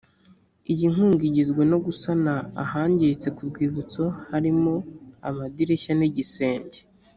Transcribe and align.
iyi 0.71 0.85
nkunga 0.93 1.23
igizwe 1.29 1.61
no 1.71 1.77
gusana 1.85 2.33
ahangiritse 2.63 3.27
ku 3.35 3.41
rwibutso 3.49 4.03
harimo 4.29 4.73
amadirishya 5.27 5.93
n’iigisenge 5.95 6.79